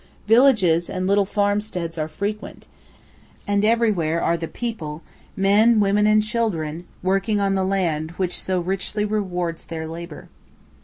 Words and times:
Villages 0.25 0.89
and 0.89 1.05
little 1.05 1.27
farmsteads 1.27 1.95
are 1.95 2.07
frequent, 2.07 2.67
and 3.45 3.63
everywhere 3.63 4.19
are 4.19 4.35
the 4.35 4.47
people, 4.47 5.03
men, 5.35 5.79
women, 5.79 6.07
and 6.07 6.23
children, 6.23 6.85
working 7.03 7.39
on 7.39 7.53
the 7.53 7.63
land 7.63 8.09
which 8.17 8.41
so 8.41 8.59
richly 8.59 9.05
rewards 9.05 9.65
their 9.65 9.85
labour. 9.85 10.27